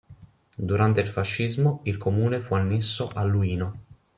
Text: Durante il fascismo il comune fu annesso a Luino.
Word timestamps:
Durante 0.57 0.99
il 0.99 1.07
fascismo 1.07 1.81
il 1.83 1.97
comune 1.99 2.41
fu 2.41 2.55
annesso 2.55 3.07
a 3.13 3.23
Luino. 3.23 3.83